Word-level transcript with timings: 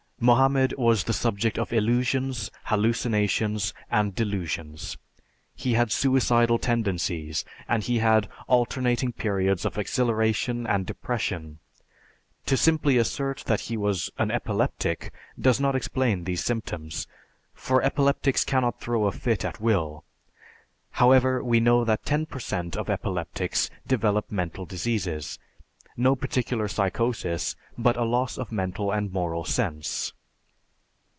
Mohammed 0.23 0.75
was 0.77 1.05
the 1.05 1.13
subject 1.13 1.57
of 1.57 1.73
illusions, 1.73 2.51
hallucinations, 2.65 3.73
and 3.89 4.13
delusions. 4.13 4.95
He 5.55 5.73
had 5.73 5.91
suicidal 5.91 6.59
tendencies, 6.59 7.43
and 7.67 7.81
he 7.81 7.97
had 7.97 8.29
alternating 8.45 9.13
periods 9.13 9.65
of 9.65 9.79
exhilaration 9.79 10.67
and 10.67 10.85
depression. 10.85 11.57
To 12.45 12.55
simply 12.55 12.99
assert 12.99 13.39
that 13.47 13.61
he 13.61 13.77
was 13.77 14.11
an 14.19 14.29
epileptic 14.29 15.11
does 15.39 15.59
not 15.59 15.75
explain 15.75 16.25
these 16.25 16.43
symptoms. 16.43 17.07
For 17.55 17.81
epileptics 17.81 18.43
cannot 18.45 18.79
throw 18.79 19.05
a 19.05 19.11
fit 19.11 19.43
at 19.43 19.59
will. 19.59 20.05
However, 20.91 21.43
we 21.43 21.59
know 21.59 21.83
that 21.83 22.05
ten 22.05 22.27
per 22.27 22.39
cent 22.39 22.77
of 22.77 22.91
epileptics 22.91 23.71
develop 23.87 24.31
mental 24.31 24.67
diseases, 24.67 25.39
no 25.97 26.15
particular 26.15 26.69
psychosis 26.69 27.53
but 27.77 27.97
a 27.97 28.03
loss 28.03 28.37
of 28.37 28.49
mental 28.49 28.91
and 28.91 29.11
moral 29.11 29.43
sense. 29.43 30.13